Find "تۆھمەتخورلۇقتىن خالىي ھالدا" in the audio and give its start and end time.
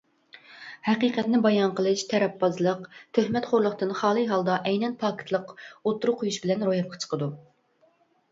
3.17-4.57